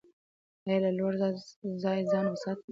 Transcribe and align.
ایا 0.67 0.77
له 0.83 0.91
لوړ 0.97 1.13
ځای 1.83 1.99
ځان 2.11 2.25
وساتم؟ 2.29 2.69